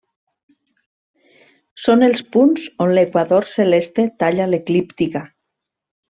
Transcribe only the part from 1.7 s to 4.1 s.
Són els punts on l'equador celeste